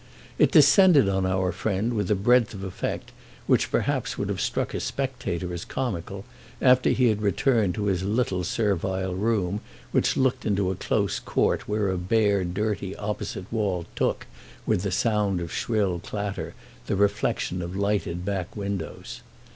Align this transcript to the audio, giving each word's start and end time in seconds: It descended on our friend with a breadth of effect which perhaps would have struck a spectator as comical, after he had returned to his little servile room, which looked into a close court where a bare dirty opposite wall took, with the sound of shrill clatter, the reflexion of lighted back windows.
It 0.39 0.51
descended 0.51 1.07
on 1.07 1.27
our 1.27 1.51
friend 1.51 1.93
with 1.93 2.09
a 2.09 2.15
breadth 2.15 2.55
of 2.55 2.63
effect 2.63 3.11
which 3.45 3.69
perhaps 3.69 4.17
would 4.17 4.29
have 4.29 4.41
struck 4.41 4.73
a 4.73 4.79
spectator 4.79 5.53
as 5.53 5.63
comical, 5.63 6.25
after 6.59 6.89
he 6.89 7.09
had 7.09 7.21
returned 7.21 7.75
to 7.75 7.85
his 7.85 8.01
little 8.01 8.43
servile 8.43 9.13
room, 9.13 9.61
which 9.91 10.17
looked 10.17 10.43
into 10.43 10.71
a 10.71 10.75
close 10.75 11.19
court 11.19 11.67
where 11.67 11.89
a 11.91 11.99
bare 11.99 12.43
dirty 12.43 12.95
opposite 12.95 13.45
wall 13.53 13.85
took, 13.95 14.25
with 14.65 14.81
the 14.81 14.89
sound 14.91 15.39
of 15.39 15.53
shrill 15.53 15.99
clatter, 15.99 16.55
the 16.87 16.95
reflexion 16.95 17.61
of 17.61 17.75
lighted 17.75 18.25
back 18.25 18.57
windows. 18.57 19.21